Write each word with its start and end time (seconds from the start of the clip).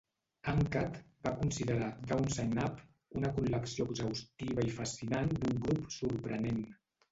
"Uncut" 0.51 0.95
va 1.27 1.33
considerar 1.41 1.89
"Downside 2.13 2.63
Up" 2.63 2.81
"una 3.21 3.31
col·lecció 3.37 3.87
exhaustiva 3.93 4.67
i 4.71 4.75
fascinant 4.81 5.33
d'un 5.39 5.63
grup 5.69 5.97
sorprenent". 6.01 6.61